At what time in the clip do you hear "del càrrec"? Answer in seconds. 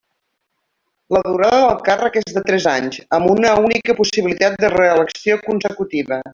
1.65-2.17